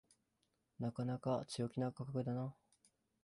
[0.79, 2.55] なかなか強気な価格だな